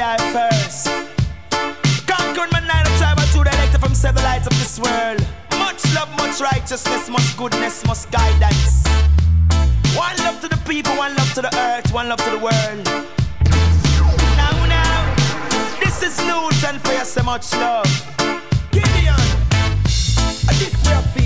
[0.00, 0.86] I first.
[2.06, 5.24] Conquered my nine of tribe, I drew the nectar from seven lights of this world.
[5.58, 8.84] Much love, much righteousness, much goodness, much guidance.
[9.96, 12.84] One love to the people, one love to the earth, one love to the world.
[14.36, 15.14] Now, now,
[15.78, 17.86] this is news and for us, so much love.
[18.72, 19.14] Gideon,
[20.58, 21.23] this we're feel.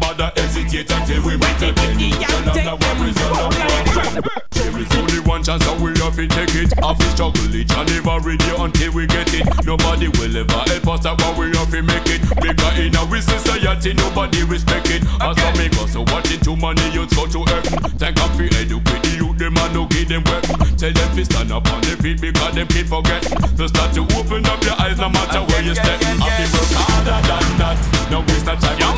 [0.00, 1.36] Bother hesitate until we.
[1.36, 4.40] None of the none of the.
[4.50, 6.72] There is only one chance and we have to take it.
[6.82, 9.46] Have to struggle each and every day until we get it.
[9.64, 12.20] Nobody will ever help us, that's why we have to make it.
[12.40, 15.02] Because in our society, nobody respect it.
[15.20, 17.72] As some make us so watching too many youths go to heaven.
[17.96, 20.76] Thank God for educate the youth, them and no give them weapon.
[20.76, 23.22] Tell them to stand up on their feet because them keep forget.
[23.56, 26.00] To start to open up your eyes no matter where you step.
[26.00, 27.76] Have to work harder than that.
[28.10, 28.89] No waste of time,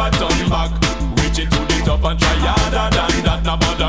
[0.00, 0.70] never turn back.
[1.18, 3.44] Reach it to the top and try harder than that.
[3.44, 3.79] No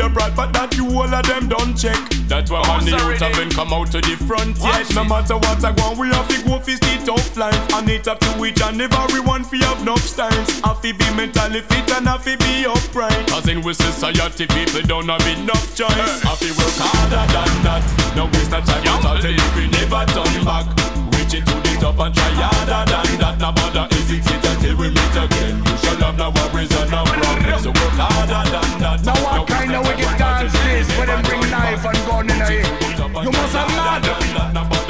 [0.00, 1.98] a brat but that you all of them don't check.
[2.26, 4.88] That's why man the youth haven't come out to the front yet.
[4.94, 8.08] No matter what I want we have to go for the tough life And it
[8.08, 12.06] up to each and everyone fi have enough styles Have to be mentally fit and
[12.06, 13.28] have to be upright.
[13.28, 16.22] Cause in we society people don't have enough choice.
[16.22, 17.82] Have to work harder than that.
[18.16, 21.54] No waste of time but I'll tell you we never turn back Reach it to
[21.62, 23.38] the top and try harder than that.
[23.38, 25.62] No bother hesitate until we meet again.
[25.62, 27.62] You shall have no worries and no problems.
[27.62, 28.98] So work harder than that.
[29.06, 30.90] Now what kind of wicked dance this?
[30.98, 32.66] Where them bring knife and gun in here
[33.22, 34.02] You must have mad.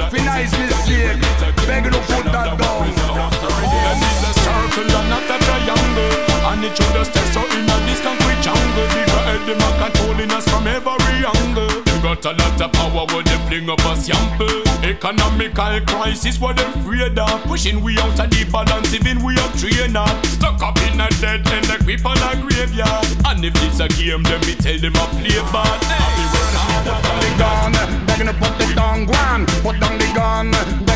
[0.09, 1.21] Fi nice mistake
[1.69, 2.89] Begging to put that down.
[2.89, 6.25] And it's a circle and not a triangle.
[6.25, 8.89] And it should just test so in a this concrete jungle.
[8.97, 11.70] Bigger head them are controlling us from every angle
[12.15, 14.63] got a lot of power when they fling up a sample.
[14.83, 19.55] Economical crisis what them afraid of Pushing we out of the balance even we have
[19.59, 20.07] trainer.
[20.27, 23.07] Stuck up in a dead end like we on a graveyard.
[23.27, 25.81] And if it's a game then we tell them a play bad.
[26.35, 27.73] Work harder than the gun,
[28.07, 29.47] begging to put the down guan.
[29.63, 30.51] Put down the gun,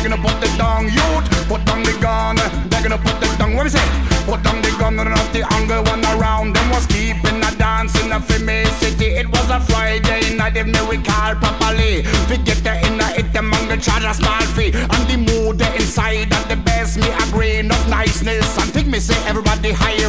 [0.09, 1.25] to put the down youth.
[1.47, 2.35] Put down the gun,
[2.69, 3.55] They gonna put the down.
[3.55, 3.85] What we say?
[4.25, 6.53] Put down the gun and up the angle one around.
[6.55, 9.15] Them was keeping a dance in a famous city.
[9.21, 12.05] It was a Friday night, if me recall properly.
[12.29, 14.71] We get the inner it them and the charge a small fee.
[14.73, 17.57] And the mood the inside and the best me agree.
[17.57, 20.05] Enough niceness and think me say everybody higher.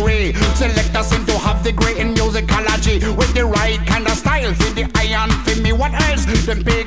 [0.56, 4.72] Select us into have the great in musicology with the right kind of style for
[4.74, 5.72] the iron for me.
[5.72, 6.24] What else?
[6.46, 6.85] Them pick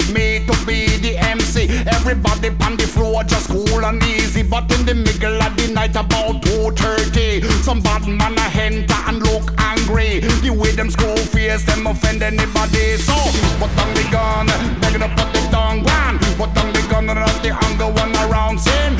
[2.09, 4.41] Everybody on the floor just cool and easy.
[4.41, 9.21] But in the middle of the night about 2.30 Some bad man a enter and
[9.21, 10.19] look angry.
[10.41, 12.97] The way them screw face them offend anybody.
[12.97, 13.13] So
[13.61, 17.53] put down the gun, to put it down one Put down the gun not the
[17.53, 18.57] anger one around.
[18.59, 18.97] Sin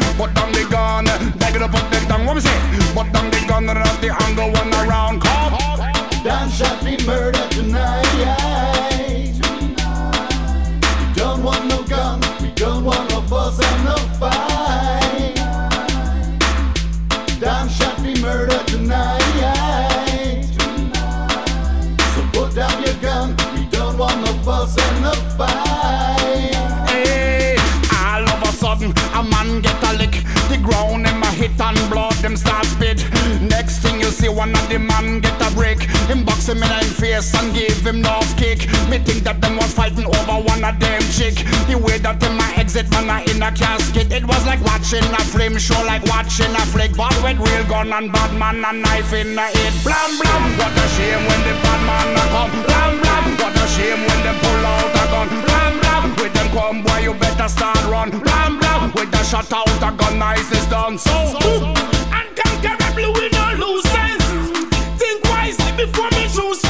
[31.59, 33.03] and blood, them start spit.
[33.41, 35.81] Next thing you see, one of the man get a break.
[36.07, 38.67] Him box him in the face and give him north kick.
[38.89, 41.35] Me think that them was fighting over one of them chick.
[41.67, 44.11] The way that them a exit man in a casket.
[44.11, 46.95] It was like watching a film show, like watching a flick.
[46.95, 49.73] But with real gun and bad man a knife in the head.
[49.83, 52.55] Blam blam, what a shame when the bad man a come.
[52.67, 55.48] Blam blam, what a shame when them pull out a gun
[56.51, 58.09] come, boy, you better start run.
[58.11, 60.97] Ram, ram, with a shot out, a gun, nice is done.
[60.97, 61.73] So, so, so.
[62.11, 64.23] unconquerably, we no lose sense.
[64.99, 66.68] Think wisely before me choose.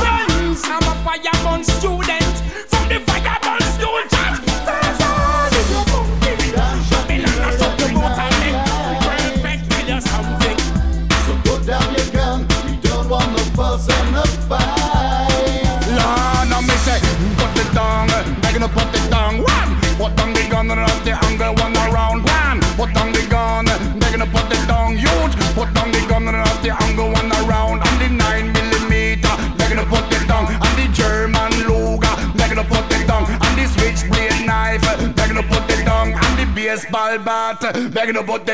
[36.88, 37.62] bat.
[37.94, 38.46] Begging to put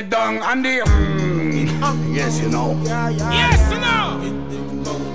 [0.41, 0.81] on the.
[0.85, 2.15] Mm.
[2.15, 2.75] Yes, you know.
[2.85, 4.19] Yes, you know.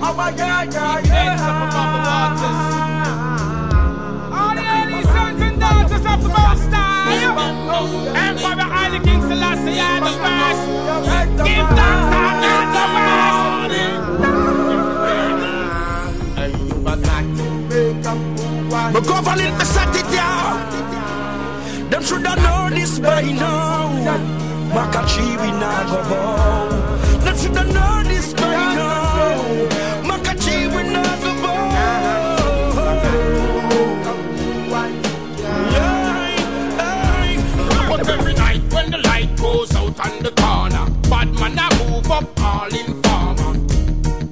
[0.03, 1.37] Oh my God, yeah, yeah.
[4.33, 4.61] All the
[5.13, 7.13] sons and daughters of the Most High.
[8.15, 9.21] Emperor Ali King
[10.03, 10.61] the best.
[11.37, 13.41] Give thanks and give the best.
[18.93, 20.70] But government, me set it down.
[21.91, 23.89] Them shoulda know this by now.
[24.73, 26.69] Makachi we not go bow.
[27.25, 29.35] Them shoulda know this by now.
[30.09, 31.57] Makachi we not go bow.
[37.89, 42.09] But every night when the light goes out on the corner, bad man a move
[42.09, 43.53] up all in farmer.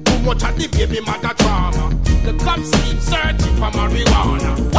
[0.06, 1.94] Too much of the baby mother drama.
[2.24, 4.69] The cops keep searching for marijuana.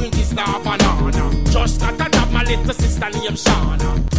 [0.00, 1.44] Twinkie Star Banana.
[1.50, 4.09] Just got to job, my little sister named Shana.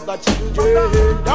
[0.00, 1.33] For the children.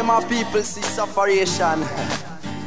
[0.00, 1.80] Day my people see sufferation.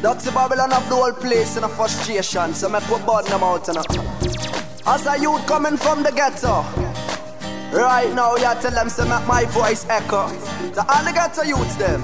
[0.01, 2.53] That's the Babylon of the whole place in a frustration.
[2.53, 3.83] So make we burn them out, know.
[4.85, 6.65] As a youth coming from the ghetto.
[7.71, 10.27] Right now, you tell them to make my voice echo.
[10.73, 12.03] To all the ghetto youths, them.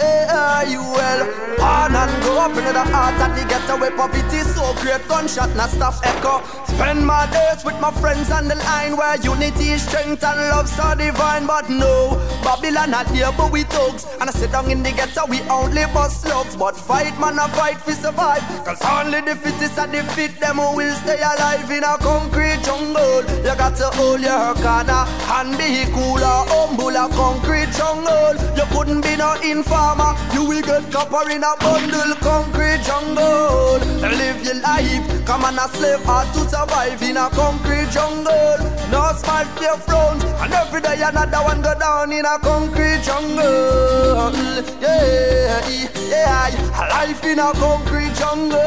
[0.00, 1.20] Eh, hey, you well?
[1.60, 5.54] On and go up into the heart of the ghetto where poverty so great, gunshot,
[5.56, 6.40] not stuff echo.
[6.64, 10.94] Spend my days with my friends on the line where unity, strength, and love so
[10.94, 11.46] divine.
[11.46, 12.16] But no,
[12.50, 14.04] Babylon not here, but we thugs.
[14.20, 16.56] And I sit down in the ghetto, we only bust slugs.
[16.56, 18.42] But fight, man, I fight for survive.
[18.66, 22.58] Cause only the fittest are the fit, them who will stay alive in a concrete
[22.66, 23.22] jungle.
[23.46, 28.34] You got to hold your corner and be cool or humble a concrete jungle.
[28.58, 33.78] You couldn't be no informer, you will get copper in a bundle concrete jungle.
[34.02, 38.58] Live your life, come on a slave hard to survive in a concrete jungle.
[38.90, 44.32] No smile your front, and every day another one go down in a concrete jungle.
[44.80, 48.58] Yeah, yeah, life in a concrete jungle.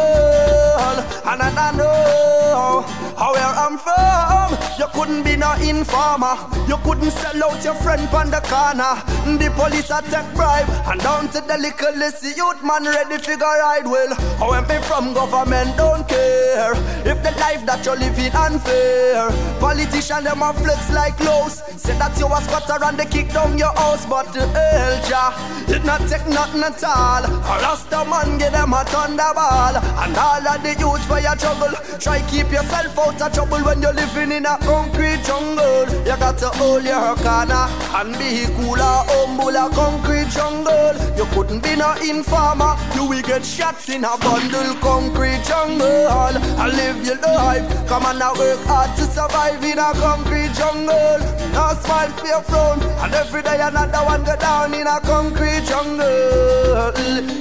[1.25, 4.57] And I know where I'm from.
[4.79, 6.35] You couldn't be no informer.
[6.67, 8.95] You couldn't sell out your friend on the corner.
[9.37, 10.69] The police a take bribe.
[10.87, 14.13] And down to the little list, youth man ready figure ride well.
[14.39, 16.73] How am from government don't care.
[17.05, 19.29] If the life that you're living unfair.
[19.59, 21.61] Politician them a flex like clothes.
[21.77, 24.05] Say that you a squatter and they kick down your house.
[24.05, 25.33] But the hell, ja,
[25.67, 27.23] it not take nothing at all.
[27.61, 29.75] Rasta man give them a thunderball.
[30.03, 31.73] And all of the youths for your trouble.
[31.99, 35.85] Try keep yourself out of trouble when you're living in a concrete jungle.
[36.05, 40.95] You got to hold your corner and be cool or humble a concrete jungle.
[41.17, 42.75] You couldn't be no informer.
[42.95, 46.07] You will get shots in a bundle concrete jungle.
[46.07, 47.87] I live your life.
[47.87, 51.19] Come on now work hard to survive in a concrete jungle.
[51.53, 52.81] No smile for your frown.
[53.03, 56.93] And every day another one go down in a concrete jungle.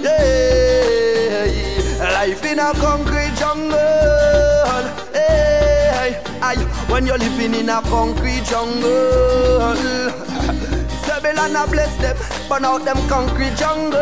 [0.03, 0.33] Yeah.
[2.03, 4.02] Life in a concrete jungle.
[6.53, 6.63] Hey,
[6.93, 9.75] when you're living in a concrete jungle.
[11.23, 12.17] Babylon a bless them,
[12.49, 14.01] burn out them concrete jungle.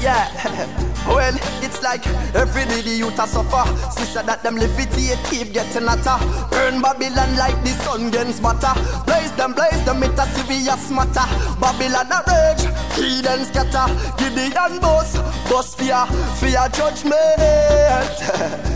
[0.00, 0.28] Yeah.
[1.04, 1.34] Well,
[1.64, 3.64] it's like every day the youth a suffer.
[3.90, 6.16] Sister that them live it here, keep getting hotter.
[6.48, 8.72] Burn Babylon like the sun gains matter.
[9.04, 11.26] Blaze them, blaze them, it a serious matter.
[11.58, 12.62] Babylon a rage,
[12.94, 13.90] heathen scatter.
[14.16, 15.18] Gideon boss,
[15.50, 16.06] boss fear,
[16.38, 17.18] fear judgment.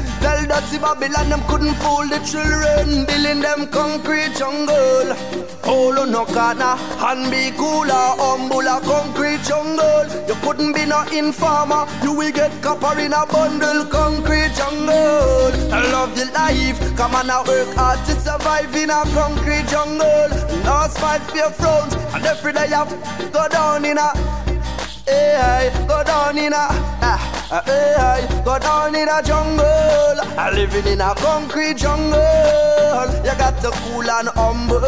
[0.21, 3.05] Tell dirty Babylon them couldn't fool the children.
[3.07, 5.15] Building them concrete jungle.
[5.65, 6.77] Hold on no corner
[7.09, 8.07] and be cooler.
[8.19, 10.07] Humble a concrete jungle.
[10.29, 11.87] You couldn't be no informer.
[12.03, 13.87] You will get copper in a bundle.
[13.87, 15.53] Concrete jungle.
[15.73, 16.79] I love your life.
[16.97, 20.31] Come on I work hard to survive in a concrete jungle.
[20.65, 21.53] No smile for your
[22.15, 24.37] And every day you go down in a
[25.09, 29.65] Hey, go down in a, ah, ah, hey, go down in a jungle.
[30.39, 32.19] I living in a concrete jungle.
[33.25, 34.81] You got to cool and humble.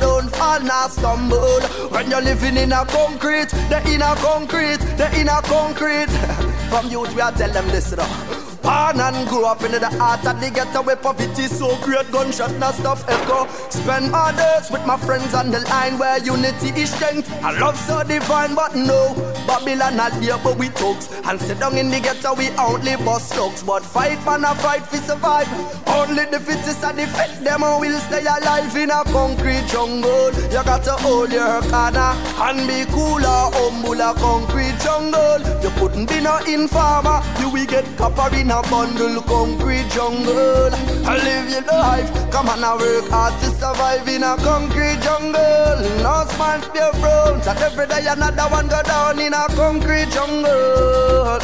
[0.00, 1.60] Don't fall nor stumble.
[1.90, 6.10] When you're living in a concrete, the inner concrete, the inner concrete.
[6.70, 8.31] From youth we are tell them this, know.
[8.62, 12.56] Born and grew up in the heart of the ghetto where poverty so great, gunshot
[12.58, 13.48] not stop echo.
[13.70, 17.30] Spend all days with my friends on the line where unity is strength.
[17.42, 19.14] I love so divine, but no,
[19.46, 21.10] Babylon not there, but we talks.
[21.24, 23.62] And sit down in the ghetto, we only bust jokes.
[23.62, 25.48] But fight, man, a fight for survive.
[25.88, 30.32] Only the fittest are defend them and will stay alive in a concrete jungle.
[30.52, 35.38] You got to hold your corner and be cooler, humble a concrete jungle.
[35.62, 40.74] You couldn't be no informer, you will get copper in a bundle concrete jungle.
[41.06, 45.78] I live your life, come on, I work hard to survive in a concrete jungle.
[46.02, 50.10] No smile for your frowns, and every day another one go down in a concrete
[50.10, 51.38] jungle.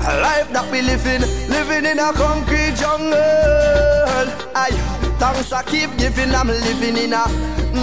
[0.00, 3.18] A life that we living, living in a concrete jungle.
[4.54, 4.70] I
[5.18, 7.26] thanks I keep giving, I'm living in a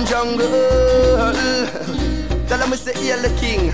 [0.08, 2.04] jungle.
[2.47, 3.73] Tell them we say, heal the king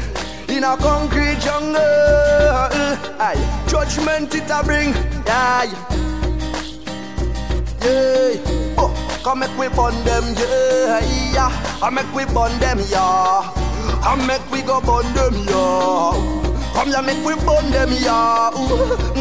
[0.56, 1.82] in a concrete jungle.
[3.20, 4.94] Aye, judgment it a bring.
[5.26, 5.98] Yeah, yeah.
[8.78, 8.92] Oh,
[9.24, 11.00] come make we burn them, yeah,
[11.34, 11.80] yeah.
[11.82, 13.52] I make we burn them, yeah.
[14.04, 16.51] I make we go burn them, yeah.
[16.74, 18.50] Come here, make we burn them, yeah.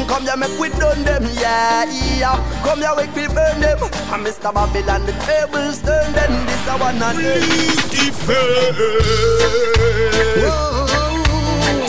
[0.09, 1.85] Come here, make we done them, yeah,
[2.19, 2.37] yeah.
[2.65, 3.79] Come here, make we burn them.
[3.83, 4.53] And Mr.
[4.55, 7.43] Babylon, the tables turn, then this one and then.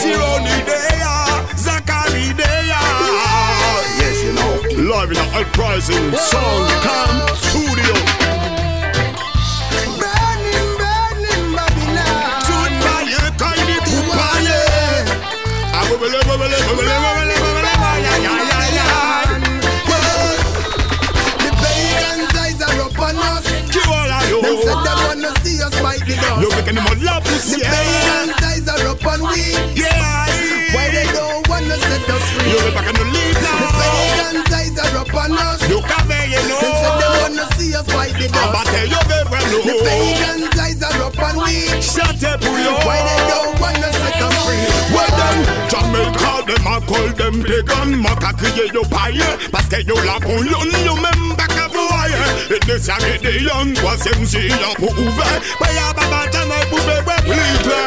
[0.01, 2.73] Tironi Dea, Zachary Dea.
[3.99, 4.51] Yes, you know.
[4.91, 8.20] Live in the uprising sound camp studio.
[26.61, 28.81] Making them all The pagans' eyes are
[29.21, 29.43] we.
[29.75, 30.25] Yeah,
[30.73, 32.51] Why they don't wanna set us free?
[32.51, 33.71] Yo, me pas qu'à nous leave The now.
[33.77, 34.91] pagans' eyes are
[35.31, 35.61] us.
[35.69, 36.57] Yo, caveille, no.
[36.61, 38.45] Them said them wanna see us fight the dust.
[38.45, 39.83] Abattez, yo, bébé, The no.
[39.83, 40.97] pagans' eyes are
[42.39, 42.73] pour yo.
[42.85, 43.90] Why they don't wanna
[46.87, 49.27] call them pagan Maka kriye yo paye.
[49.51, 53.73] Paske yo la kon yon Yo men baka voye E de sa me de yon
[53.81, 55.29] Kwa Troasyen si yon pou ouve.
[55.59, 57.81] Baya baba teme pou bebe plive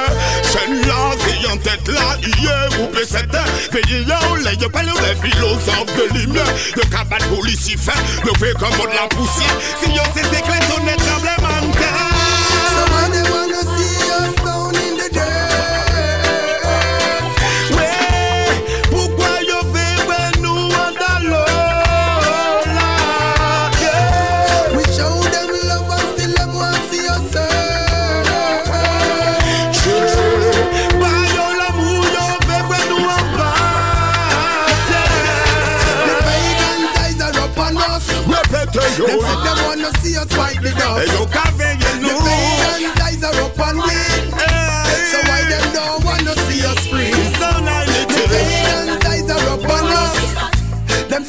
[0.51, 3.43] Chen la si yon tet la Iye ou pe sete.
[3.75, 6.45] Veyi yo le yo pale le filosof de l'imle
[6.77, 9.49] De kabat polisi fe Ne ve komod la pousi
[9.83, 11.44] Si yo se sekle son net tremble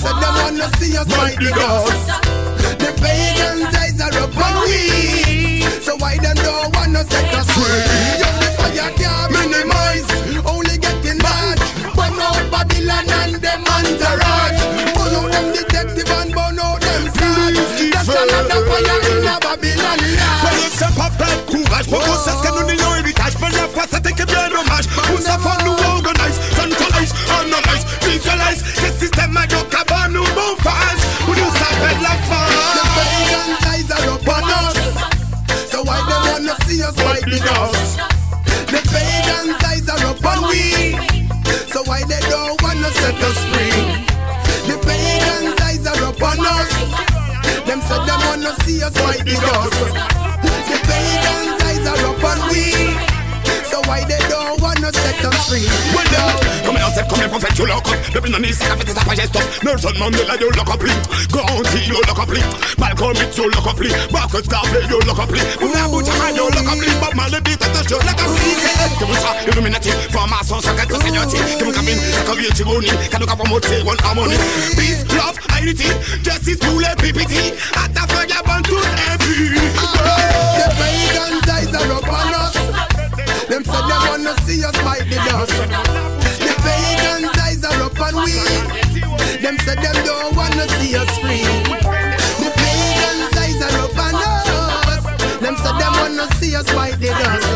[0.05, 2.05] Said them wanna see us fight the dust.
[2.77, 5.65] The pagans' eyes are upon we.
[5.81, 8.21] So why them don't wanna set us free?
[8.21, 10.05] Yo, the fire can't minimize.
[10.45, 11.57] Only getting mad.
[11.97, 14.61] Burn out Babylon and them entourage.
[14.93, 17.57] Burn out them detective and burn out them stars.
[17.89, 20.41] That's another fire in a Babylon land.
[20.45, 23.99] Soyez ce papa courage Pour qu'on sache que nous n'ayons héritage Mais la foi ça
[23.99, 27.85] t'est que bien dommage Pour ça faut nous organise Centralize, analyze,
[37.35, 37.97] the dust?
[38.71, 40.95] The pagans' eyes are upon we.
[41.71, 43.81] So why they don't wanna set us free?
[44.69, 46.71] The pagans' eyes are upon us.
[47.67, 50.24] Them said them wanna see us fight the dust.
[55.47, 55.65] Free?
[55.93, 56.33] Well now,
[56.65, 57.95] comme un set, comme un prophète, you lock up.
[58.13, 60.91] Le binoni, c'est qu'a fait sa page stop Nelson Mandela, you lock up li
[61.31, 62.41] Gandhi, you lock up li
[62.77, 66.49] Malcolm X, you lock up li Marcus Garvey, you lock up li Una Butchara, you
[66.49, 69.03] lock up li Bob Marley, beat at the show, lock up li C'est elle qui
[69.05, 73.25] vous sera Illuminati, formation, secret, society Qui vous cabine, c'est comme y'a tyrannie Qui nous
[73.25, 74.35] capable de one harmony
[74.77, 75.87] Peace, love, unity
[76.23, 79.59] Justice les PPT À ta feuille, avant tout et puis
[80.55, 82.84] The pagans' eyes are upon us.
[83.49, 85.53] Them said they wanna see us fight the dust.
[86.41, 88.33] The pagans' eyes are upon we.
[89.41, 91.43] Them said them don't wanna see us free.
[92.41, 95.39] The pagans' eyes are upon us.
[95.39, 97.54] Them said them wanna see us fight the dust.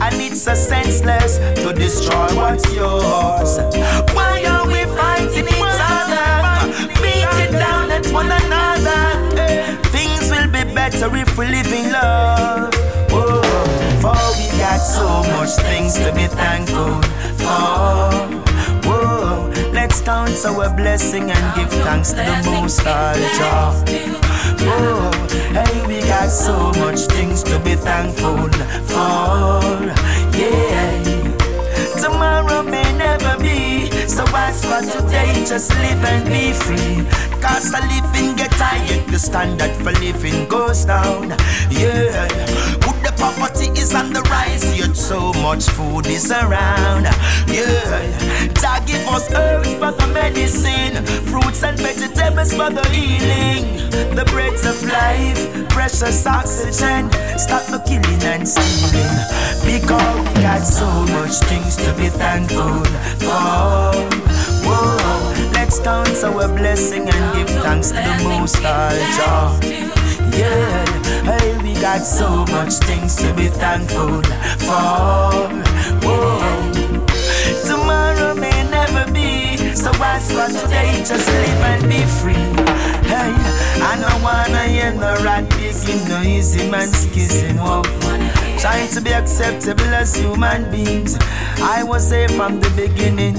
[0.00, 3.58] And it's a senseless to destroy what's yours.
[4.14, 6.72] Why are we fighting each other?
[7.02, 9.02] Beating down at one another.
[9.90, 12.74] Things will be better if we live in love.
[13.10, 13.42] Whoa,
[14.00, 17.02] for we got so much things to be thankful
[17.38, 18.37] for.
[19.88, 23.16] Let's count our blessing and give thanks to the Most High.
[24.60, 28.36] Whoa, oh, hey, we got so much things to be thankful
[28.84, 29.64] for.
[30.36, 30.92] Yeah,
[32.02, 37.08] tomorrow may never be, so as for today, just live and be free.
[37.40, 41.30] Cause the living get tired, the standard for living goes down.
[41.70, 42.28] Yeah,
[43.18, 47.04] poverty is on the rise, yet so much food is around.
[47.48, 54.24] Yeah, Jah give us herbs for the medicine, fruits and vegetables for the healing, the
[54.30, 57.10] breads of life, precious oxygen.
[57.38, 59.14] Stop the killing and stealing,
[59.64, 62.84] because we got so much things to be thankful
[63.18, 63.92] for.
[64.64, 69.87] Whoa, let's count our blessing and give thanks to the Most High.
[70.38, 70.84] Yeah,
[71.24, 74.22] hey, we got so much things to be thankful
[74.62, 75.48] for.
[76.06, 76.72] Whoa,
[77.66, 82.46] tomorrow may never be, so as for today, just live and be free.
[83.10, 83.34] Hey,
[83.82, 87.56] I don't wanna hear no rat digging, no easy man skissing.
[87.58, 88.47] Whoa.
[88.58, 91.16] Trying to be acceptable as human beings.
[91.60, 93.34] I was there from the beginning.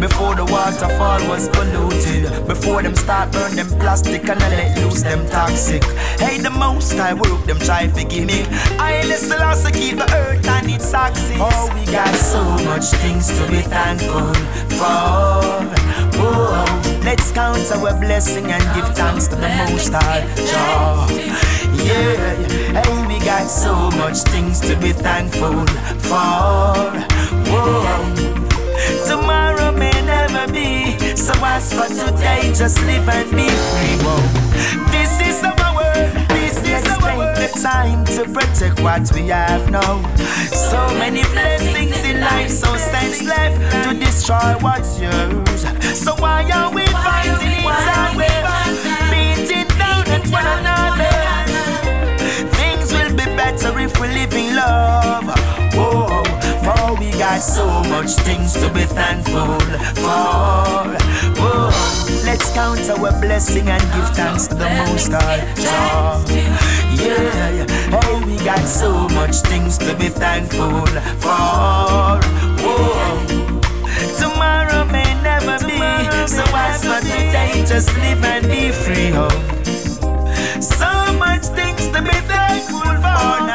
[0.00, 2.46] Before the waterfall was polluted.
[2.46, 5.84] Before them start burn them plastic and I let loose them toxic.
[6.18, 8.44] Hey, the most I work them try to give me.
[8.78, 11.36] I listen also keep the earth and its axis.
[11.38, 14.32] Oh, we got so much things to be thankful
[14.78, 15.84] for.
[16.16, 16.64] Whoa,
[17.04, 20.24] let's count our blessing and give thanks to the most high
[21.84, 22.63] Yeah,
[23.24, 25.66] got so much things to be thankful
[26.04, 26.92] for.
[27.48, 28.34] Whoa.
[29.06, 33.96] Tomorrow may never be, so as for today, just live and be free.
[34.04, 34.20] Whoa.
[34.92, 37.36] This is our word, this is our word.
[37.36, 40.02] The time to protect what we have now.
[40.52, 43.54] So many blessings in life, so senseless
[43.86, 45.60] to destroy what's yours.
[45.98, 48.20] So why are we fighting each other?
[49.10, 50.83] Beating down at one another.
[57.34, 59.58] Got so much things to be thankful
[59.98, 60.86] for.
[61.36, 61.70] Whoa,
[62.24, 65.42] let's count our blessing and give thanks to the Most High.
[66.94, 70.86] Yeah, hey, we got so much things to be thankful
[71.24, 72.20] for.
[72.62, 73.26] Whoa,
[74.16, 75.78] tomorrow may never be,
[76.28, 79.10] so as for today, just live and be free.
[79.12, 79.28] Oh.
[80.60, 83.53] So much things to be thankful for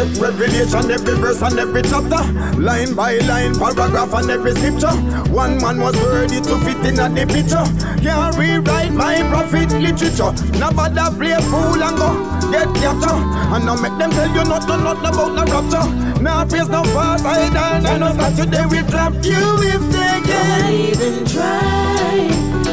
[0.00, 2.22] check Revelation every verse and every chapter,
[2.58, 4.94] line by line, paragraph and every scripture.
[5.32, 7.64] One man was worthy to fit in at the picture.
[8.02, 10.32] Can't rewrite my prophet literature.
[10.58, 12.10] Now bother play fool and go
[12.50, 13.20] get capture.
[13.54, 16.22] And now make them tell you nothing, nothing about the rapture.
[16.22, 19.42] Now praise no fast idol, and no start today will clap you
[19.74, 22.28] if they Don't even try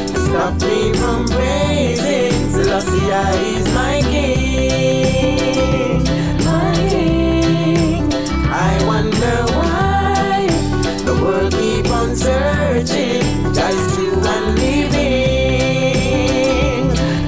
[0.06, 2.50] to stop me from praising.
[2.50, 5.87] Selassie is my king,
[12.86, 13.22] searching,
[13.54, 14.88] tries to unleaving,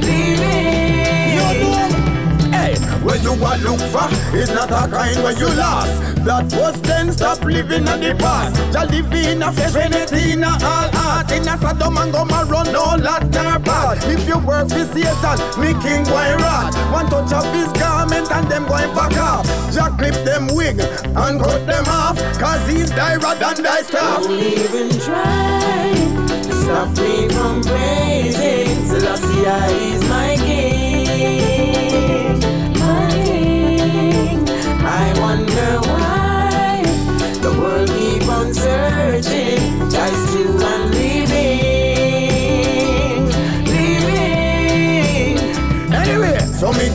[0.00, 1.32] leaving.
[1.34, 6.02] You know, hey, when you a look for is not a kind where you lost.
[6.24, 8.56] That was then stop living in the past.
[8.72, 11.32] Jah live in a flesh, Trinity in a all heart.
[11.32, 13.79] In a Sodom and Gomorrah, no lot bad.
[14.04, 16.74] If you work for Satan, me king going rot.
[16.92, 19.46] One touch of his garment and them going back off.
[19.72, 22.16] Jack clip them wig and cut them off.
[22.38, 24.22] Cause he's die rather than die staff.
[24.22, 25.92] Don't even try
[26.26, 28.84] to stop me from praising.
[28.86, 30.09] Selassie is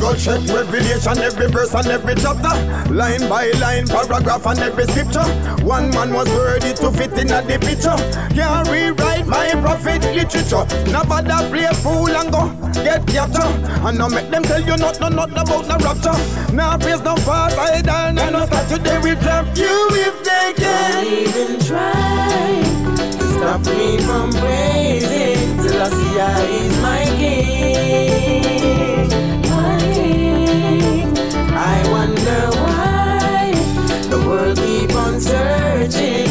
[0.05, 2.53] go check Revelation, every verse and every chapter,
[2.93, 5.25] line by line, paragraph and every scripture.
[5.65, 7.97] One man was worthy to fit in at the picture.
[8.35, 10.65] Can't rewrite my prophet literature.
[10.91, 12.43] Nobody play fool and go
[12.83, 13.55] get captured.
[13.85, 16.53] And now make them tell you not, no, not about no rapture.
[16.53, 21.03] Now praise no fast idol, no, no start today we trap you if they can.
[21.03, 22.65] Don't even try
[23.35, 25.61] stop me from praising.
[25.61, 28.34] Selassie I is my king,
[31.67, 33.51] I wonder why
[34.11, 36.24] the world keep on searching,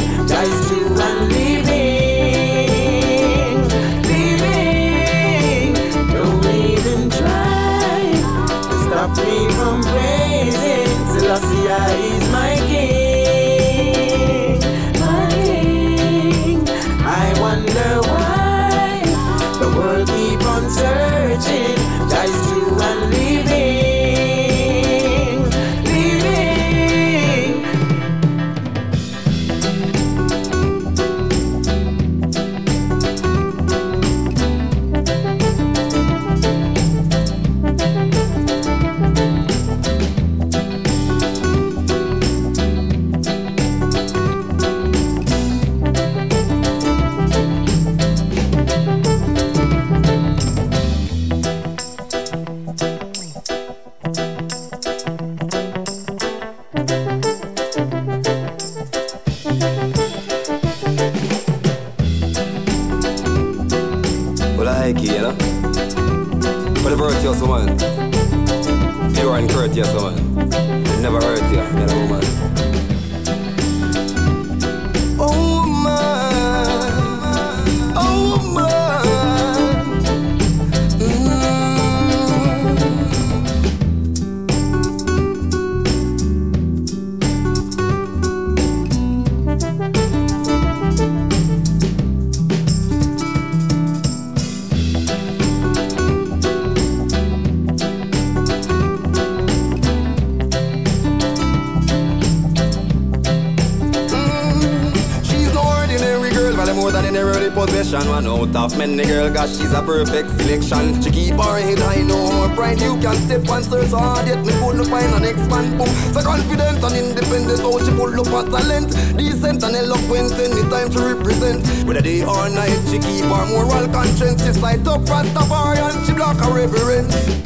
[109.24, 111.02] girl, gosh, she's a perfect selection.
[111.02, 112.80] She keep her head high, no more pride.
[112.80, 115.78] You can step on her so hard, yet me couldn't find an next man.
[115.78, 120.32] Boom, so confident and independent, oh she full up of talent, decent and eloquent.
[120.32, 124.44] Anytime to represent, whether day or night, she keep her moral conscience.
[124.44, 127.43] She sight up Rastafari and she block her reverence.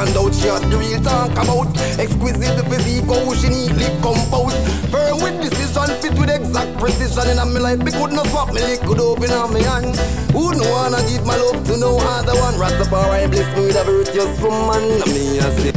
[0.00, 4.56] Always stand out, she has the real talk about exquisite physique, how she neatly composed.
[4.90, 7.28] Firm with decision, fit with exact precision.
[7.28, 9.96] In my life, me could not swap me liquid open on me hand.
[10.32, 12.54] Who no wanna give my love to no other one?
[12.54, 15.69] Rastafari bless me with a virtuous woman, me I say.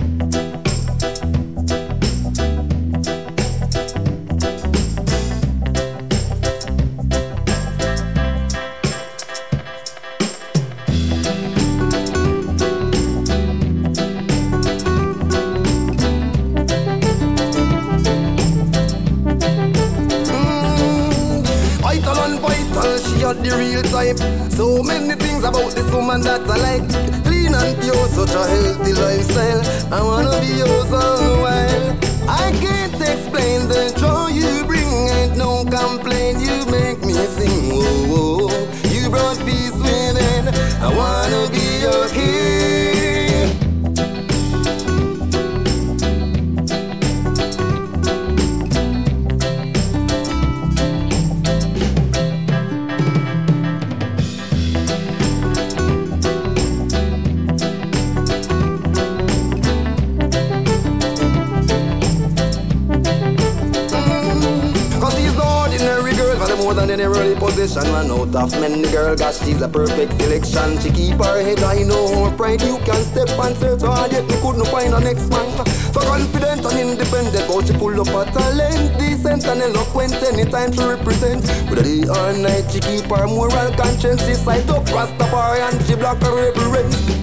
[67.64, 67.92] Position.
[67.94, 70.80] Run out of the girl, gosh, she's a perfect selection.
[70.82, 74.28] She keep her head high, know how pride you can step and search hard, yet
[74.28, 75.50] me couldn't find a next man.
[75.94, 80.84] So confident and independent, but she pull up a talent, decent and eloquent, anytime she
[80.84, 81.44] represent.
[81.70, 85.86] But the day or night, she keep her moral conscience, she sight up Rastafari and
[85.86, 87.23] she block her reverence.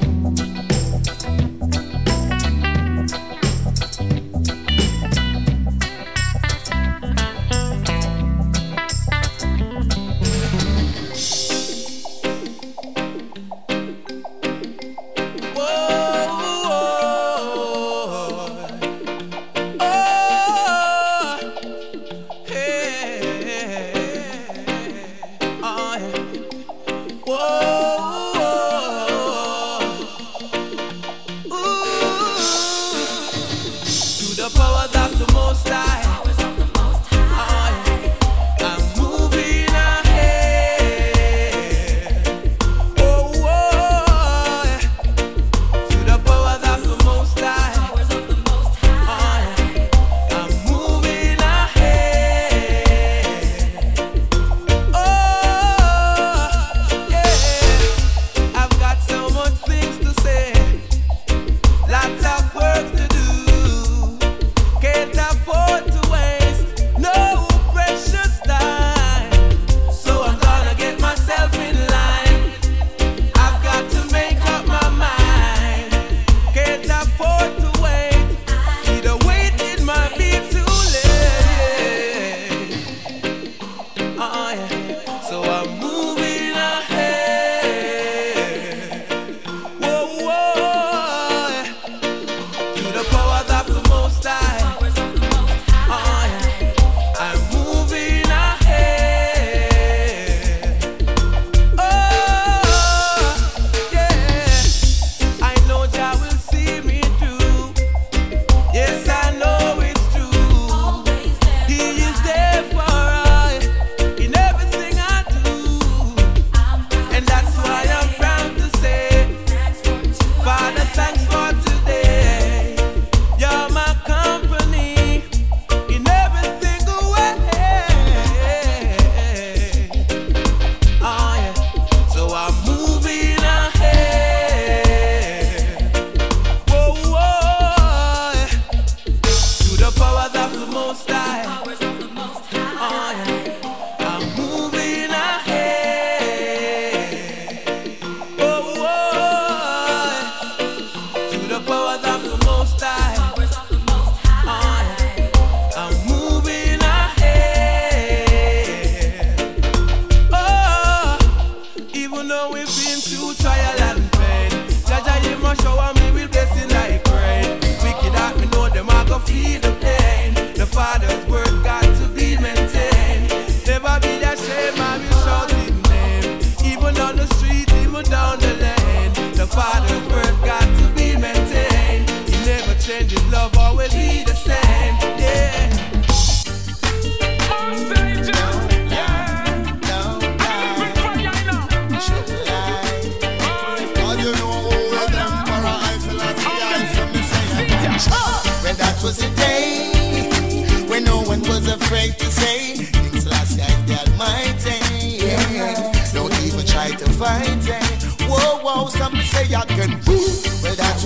[178.11, 178.50] down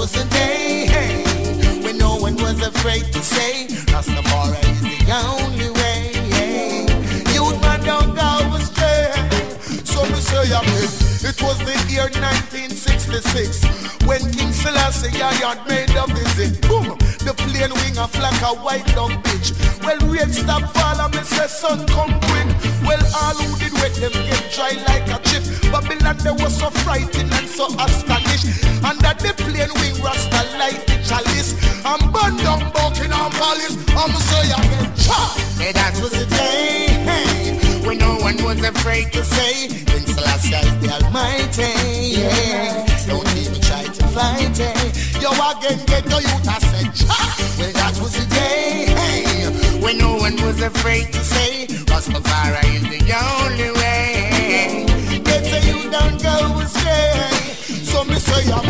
[0.05, 0.87] was the day
[1.83, 6.01] when no one was afraid to say Rastafari is the only way.
[7.33, 9.13] Youth man don't go astray.
[9.85, 10.91] So me say, I mean,
[11.31, 12.74] it was the year 19.
[13.15, 18.59] When King Selassie I had made a visit, boom, the plane wing a like a
[18.59, 19.55] white dog bitch.
[19.87, 22.49] Well, rain stop fall and me say sun come quick.
[22.83, 25.47] Well, all who did wet them get dry like a chip.
[25.71, 28.51] Babylon they was so frightened and so astonished.
[28.83, 31.55] And that the plane wing rasta light the chalice.
[31.87, 33.79] I'm burned down on police.
[33.95, 35.39] I'm say I get shot.
[35.63, 36.91] Hey, that was the day.
[37.07, 42.21] Hey when no one was afraid to say, then Selassie is the Almighty.
[42.21, 42.94] Yeah.
[43.07, 45.21] Don't even try to fight it.
[45.21, 46.89] Yo, again, get your youth, I said,
[47.59, 52.83] Well, that was the day, hey, when no one was afraid to say, Rastafari is
[52.83, 54.87] the only way.
[55.23, 57.29] Get your youth, don't go astray.
[57.85, 58.65] So me say, I'm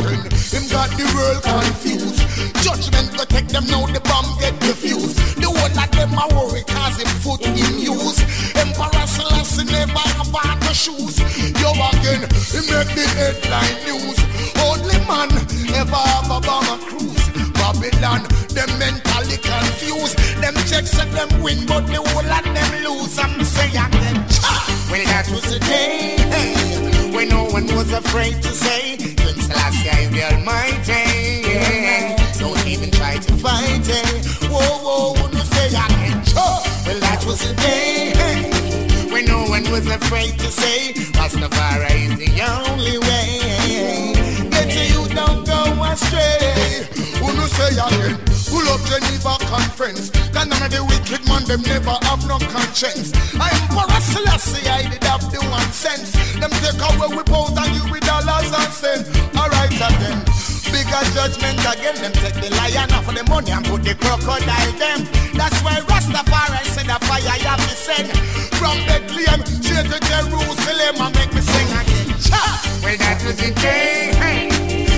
[0.55, 2.23] him got the world confused.
[2.63, 5.19] Judgment go take them now, the bomb get defused.
[5.41, 8.19] The one that them are worry cause him foot in use.
[8.55, 11.19] Emperor Selassie never have on the shoes.
[11.59, 14.24] Yo again, he make the headline news.
[18.05, 18.29] Babylon.
[18.49, 20.19] Them mentally confused.
[20.41, 23.19] Them checks and them win, but the whole of them lose.
[23.19, 24.17] I'm saying them.
[24.91, 29.89] Well, that was the day hey, when no one was afraid to say, King Selassie
[29.89, 31.49] is the Almighty.
[31.49, 32.17] Yeah.
[32.39, 34.27] Don't even try to fight it.
[34.51, 36.65] Whoa, whoa, wouldn't you say I can choke?
[36.87, 42.19] Well, that was the day hey, when no one was afraid to say, Rastafari is
[42.23, 44.51] the only way.
[44.51, 46.94] Get you don't go astray.
[47.55, 48.19] Say again,
[48.51, 50.11] pull up Geneva conference.
[50.35, 53.15] Then none of the wicked man, them never have no conscience.
[53.35, 56.13] Emperor Selassie, I did have the one sense.
[56.35, 59.09] Them take away we pose and you with dollars and cents.
[59.37, 60.25] Alright again
[60.75, 61.95] bigger judgment again.
[62.03, 65.07] Them take the lion off of the money and put the crocodile them.
[65.39, 68.11] That's why Rastafari said the fire you have to send
[68.59, 72.09] from Bethlehem straight to Jerusalem and make me sing again.
[72.19, 72.43] Cha!
[72.83, 74.54] Well, that was the day hey,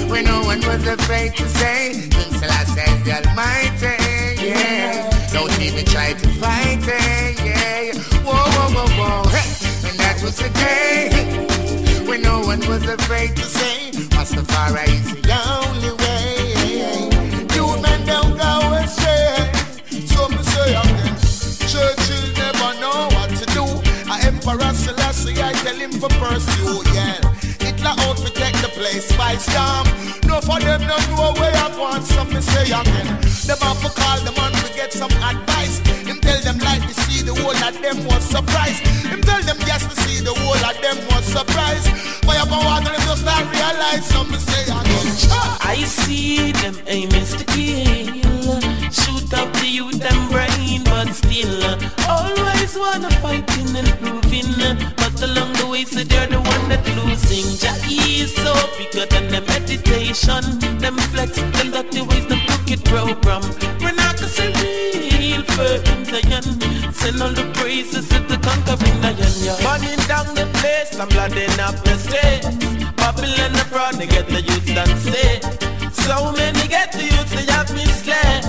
[0.08, 3.96] when no one was afraid to say, King Selassie the Almighty.
[4.42, 7.38] Yeah, don't even try to fight it.
[7.44, 7.92] Yeah,
[8.22, 9.28] whoa, whoa, whoa, whoa.
[9.30, 15.12] Hey, and that was the day when no one was afraid to say, Rastafari is
[15.22, 16.36] the only way.
[17.54, 18.52] You men don't go
[18.82, 19.50] astray.
[20.06, 21.14] So me say oh, again,
[21.70, 23.64] Churchill never know what to do.
[24.10, 26.95] A Emperor Selassie, I tell him for pursue,
[28.86, 29.86] place by storm.
[30.26, 33.06] No for them no know where I want, so me say again.
[33.46, 35.78] Them have to call the man to get some advice.
[36.06, 38.82] Him tell them like to see the whole of them was surprised.
[39.10, 41.88] Him tell them yes to see the whole of them was surprised.
[42.26, 45.06] Fire for water, them just not realize, so me say again.
[45.30, 48.60] Ah, I see them aim is to kill.
[49.00, 51.76] Shoot up the youth and brain, but still uh,
[52.08, 54.54] always wanna fighting and proving.
[54.60, 55.05] Uh,
[55.84, 57.44] So they're the one that losing.
[57.60, 60.40] Jah is so bigger than the meditation.
[60.80, 63.44] Them flex, them dirty ways, them crooked program.
[63.84, 64.48] We're not gonna say
[65.20, 66.48] real firm Zion.
[66.96, 69.20] Send all the praises to the conquering lion.
[69.44, 69.52] Yeah.
[69.60, 72.56] Burning down the place, I'm blooding up the streets.
[72.96, 75.44] Babylon the fraud, they get the youth that say.
[75.92, 78.40] So many get the youth, they have me slay.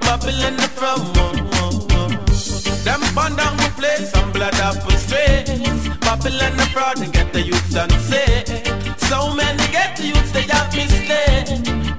[0.00, 2.84] Babylon the fraud, oh oh, oh, oh, oh.
[2.88, 4.89] Them burn down the place, I'm blood up
[6.30, 6.40] streets.
[6.40, 8.44] Babylon the fraud, they get the youth that say.
[9.08, 11.44] So many get the youth, they have me slay.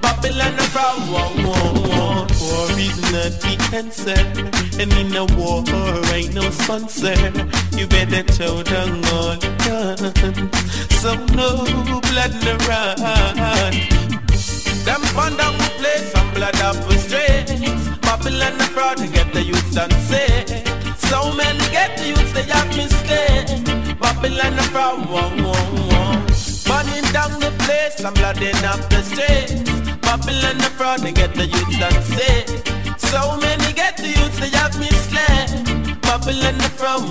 [0.01, 2.27] Babylon the fraud, oh, oh, oh.
[2.41, 4.21] War is not the answer,
[4.79, 5.63] and in a war
[6.13, 7.15] ain't no sponsor.
[7.77, 10.13] You better throw down all guns,
[11.01, 11.65] so no
[12.01, 12.97] blood no run.
[14.85, 15.01] Them
[15.37, 17.89] down the place and blood up the streets.
[17.99, 20.70] Babylon the fraud, they get the youth and say.
[21.11, 23.49] So many get youth, they have mistake.
[23.99, 25.51] Babylon the fraud, whoa, whoa,
[25.91, 26.13] whoa.
[26.69, 29.69] Burning down the place and blooding up the streets.
[29.99, 32.45] Babylon the fraud, they get the youth and say.
[32.97, 36.01] So many get the youth, they have misled.
[36.01, 37.03] Babylon the fraud.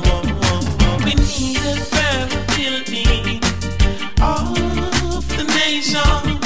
[1.04, 2.26] We need a fair
[2.56, 3.42] building
[4.22, 6.39] of the nation